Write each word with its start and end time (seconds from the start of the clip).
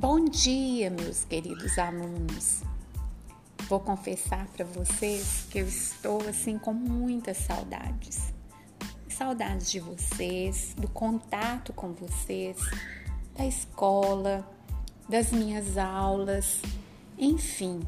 Bom 0.00 0.24
dia, 0.24 0.88
meus 0.88 1.24
queridos 1.24 1.78
alunos. 1.78 2.62
Vou 3.68 3.78
confessar 3.78 4.46
para 4.46 4.64
vocês 4.64 5.46
que 5.50 5.58
eu 5.58 5.68
estou 5.68 6.26
assim 6.26 6.58
com 6.58 6.72
muitas 6.72 7.36
saudades. 7.36 8.32
Saudades 9.10 9.70
de 9.70 9.78
vocês, 9.78 10.72
do 10.74 10.88
contato 10.88 11.74
com 11.74 11.92
vocês, 11.92 12.56
da 13.36 13.44
escola, 13.44 14.50
das 15.06 15.32
minhas 15.32 15.76
aulas, 15.76 16.62
enfim. 17.18 17.82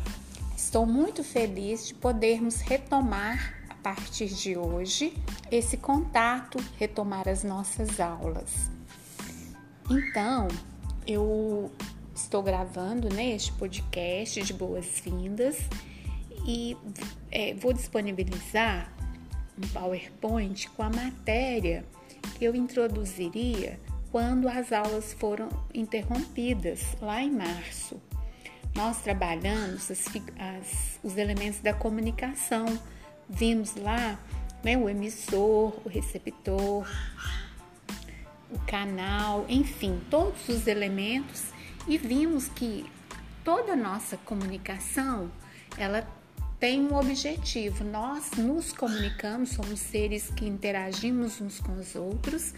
Estou 0.54 0.84
muito 0.84 1.24
feliz 1.24 1.88
de 1.88 1.94
podermos 1.94 2.60
retomar 2.60 3.54
a 3.70 3.74
partir 3.76 4.26
de 4.26 4.54
hoje 4.54 5.16
esse 5.50 5.78
contato, 5.78 6.58
retomar 6.76 7.26
as 7.26 7.42
nossas 7.42 7.98
aulas. 7.98 8.70
Então, 9.88 10.48
eu 11.06 11.70
estou 12.22 12.42
gravando 12.42 13.12
né, 13.12 13.34
este 13.34 13.52
podcast 13.52 14.40
de 14.42 14.52
boas-vindas 14.52 15.58
e 16.46 16.76
é, 17.30 17.52
vou 17.54 17.72
disponibilizar 17.72 18.92
um 19.58 19.68
PowerPoint 19.68 20.70
com 20.70 20.84
a 20.84 20.88
matéria 20.88 21.84
que 22.38 22.44
eu 22.44 22.54
introduziria 22.54 23.78
quando 24.10 24.48
as 24.48 24.72
aulas 24.72 25.12
foram 25.12 25.48
interrompidas, 25.74 26.96
lá 27.00 27.22
em 27.22 27.30
março. 27.30 28.00
Nós 28.74 29.02
trabalhamos 29.02 29.90
as, 29.90 30.04
as, 30.38 31.00
os 31.02 31.16
elementos 31.16 31.60
da 31.60 31.74
comunicação, 31.74 32.66
vimos 33.28 33.74
lá 33.74 34.18
né, 34.62 34.76
o 34.78 34.88
emissor, 34.88 35.74
o 35.84 35.88
receptor, 35.88 36.88
o 38.50 38.58
canal, 38.60 39.44
enfim, 39.48 40.00
todos 40.08 40.48
os 40.48 40.66
elementos 40.66 41.52
e 41.86 41.98
vimos 41.98 42.48
que 42.48 42.90
toda 43.44 43.74
nossa 43.74 44.16
comunicação 44.18 45.30
ela 45.76 46.06
tem 46.58 46.80
um 46.80 46.94
objetivo. 46.96 47.82
Nós 47.84 48.30
nos 48.36 48.72
comunicamos, 48.72 49.50
somos 49.50 49.80
seres 49.80 50.30
que 50.30 50.46
interagimos 50.46 51.40
uns 51.40 51.60
com 51.60 51.72
os 51.72 51.94
outros 51.96 52.54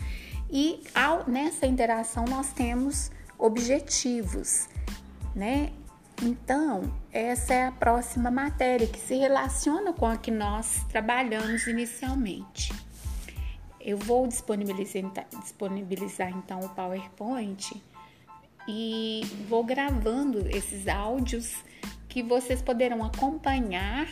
e 0.50 0.82
ao, 0.94 1.28
nessa 1.28 1.66
interação 1.66 2.24
nós 2.26 2.52
temos 2.52 3.10
objetivos, 3.38 4.68
né? 5.34 5.72
Então, 6.22 6.94
essa 7.10 7.54
é 7.54 7.66
a 7.66 7.72
próxima 7.72 8.30
matéria 8.30 8.86
que 8.86 9.00
se 9.00 9.16
relaciona 9.16 9.92
com 9.92 10.06
a 10.06 10.16
que 10.16 10.30
nós 10.30 10.84
trabalhamos 10.88 11.66
inicialmente. 11.66 12.72
Eu 13.80 13.98
vou 13.98 14.26
disponibilizar, 14.28 15.26
disponibilizar 15.42 16.30
então 16.30 16.60
o 16.60 16.68
PowerPoint 16.68 17.82
e 18.66 19.22
vou 19.48 19.64
gravando 19.64 20.48
esses 20.48 20.88
áudios 20.88 21.54
que 22.08 22.22
vocês 22.22 22.62
poderão 22.62 23.04
acompanhar 23.04 24.08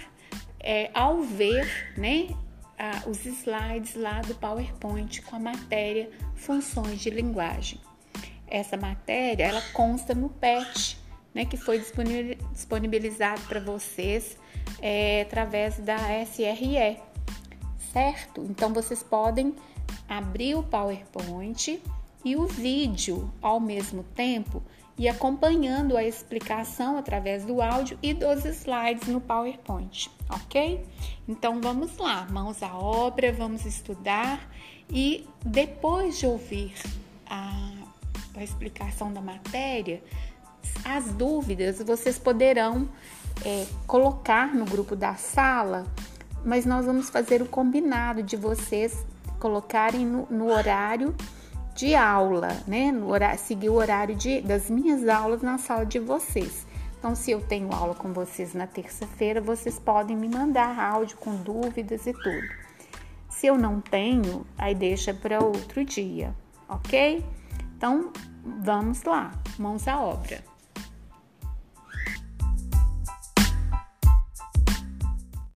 é, 0.61 0.91
ao 0.95 1.23
ver 1.23 1.95
né, 1.97 2.29
a, 2.79 3.09
os 3.09 3.25
slides 3.25 3.95
lá 3.95 4.21
do 4.21 4.35
PowerPoint 4.35 5.23
com 5.23 5.37
a 5.37 5.39
matéria 5.39 6.11
Funções 6.35 7.01
de 7.01 7.11
Linguagem. 7.11 7.81
Essa 8.47 8.77
matéria 8.77 9.45
ela 9.45 9.63
consta 9.73 10.15
no 10.15 10.29
PET, 10.29 10.99
né, 11.35 11.45
que 11.45 11.57
foi 11.57 11.83
disponibilizado 12.53 13.41
para 13.43 13.61
vocês 13.61 14.37
é, 14.81 15.23
através 15.23 15.79
da 15.79 15.97
SRE, 16.25 17.01
certo? 17.93 18.43
Então 18.51 18.73
vocês 18.73 19.03
podem 19.03 19.55
abrir 20.09 20.55
o 20.55 20.63
PowerPoint 20.63 21.81
e 22.25 22.37
o 22.37 22.47
vídeo 22.47 23.33
ao 23.41 23.59
mesmo 23.59 24.03
tempo 24.15 24.63
e 24.97 25.09
acompanhando 25.09 25.97
a 25.97 26.05
explicação 26.05 26.99
através 26.99 27.45
do 27.45 27.63
áudio 27.63 27.99
e 28.03 28.13
dos 28.13 28.45
slides 28.45 29.09
no 29.09 29.21
PowerPoint, 29.21 30.11
ok? 30.29 30.85
Então 31.27 31.61
vamos 31.61 31.97
lá, 31.97 32.27
mãos 32.31 32.63
à 32.63 32.77
obra, 32.77 33.33
vamos 33.33 33.65
estudar 33.65 34.49
e 34.91 35.27
depois 35.45 36.19
de 36.19 36.27
ouvir 36.27 36.75
a, 37.27 37.73
a 38.37 38.45
explicação 38.45 39.13
da 39.13 39.21
matéria, 39.21 40.03
as 40.85 41.13
dúvidas 41.13 41.83
vocês 41.83 42.19
poderão 42.19 42.89
é, 43.45 43.67
colocar 43.87 44.55
no 44.55 44.65
grupo 44.65 44.95
da 44.95 45.15
sala, 45.15 45.87
mas 46.45 46.67
nós 46.67 46.85
vamos 46.85 47.09
fazer 47.09 47.41
o 47.41 47.47
combinado 47.47 48.23
de 48.23 48.37
vocês 48.37 49.07
colocarem 49.41 50.05
no, 50.07 50.27
no 50.31 50.53
horário 50.53 51.15
de 51.75 51.95
aula, 51.95 52.49
né? 52.67 52.93
No 52.93 53.11
horário, 53.11 53.39
seguir 53.39 53.71
o 53.71 53.75
horário 53.75 54.15
de, 54.15 54.41
das 54.41 54.69
minhas 54.69 55.09
aulas 55.09 55.43
na 55.43 55.59
sala 55.59 55.87
de 55.87 55.99
vocês. 55.99 56.67
Então, 56.99 57.15
se 57.15 57.31
eu 57.31 57.41
tenho 57.41 57.73
aula 57.73 57.95
com 57.95 58.13
vocês 58.13 58.55
na 58.55 58.67
terça-feira, 58.67 59.41
vocês 59.41 59.79
podem 59.79 60.17
me 60.17 60.29
mandar 60.29 60.79
áudio 60.79 61.17
com 61.17 61.35
dúvidas 61.35 62.07
e 62.07 62.13
tudo. 62.13 62.49
Se 63.29 63.47
eu 63.47 63.59
não 63.59 63.81
tenho, 63.81 64.47
aí 64.57 64.75
deixa 64.75 65.13
para 65.13 65.43
outro 65.43 65.85
dia, 65.85 66.33
ok? 66.69 67.25
Então, 67.77 68.13
vamos 68.45 69.03
lá, 69.03 69.33
mãos 69.59 69.89
à 69.89 70.01
obra. 70.01 70.52